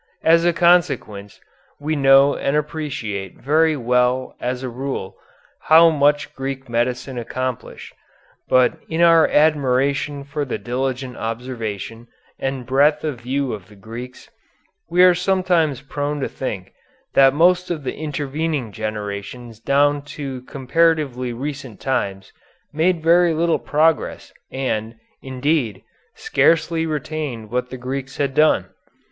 [0.23, 1.39] As a consequence
[1.79, 5.15] we know and appreciate very well as a rule
[5.65, 7.93] how much Greek medicine accomplished,
[8.49, 12.07] but in our admiration for the diligent observation
[12.39, 14.27] and breadth of view of the Greeks,
[14.89, 16.73] we are sometimes prone to think
[17.13, 22.33] that most of the intervening generations down to comparatively recent times
[22.73, 25.83] made very little progress and, indeed,
[26.15, 28.65] scarcely retained what the Greeks had done.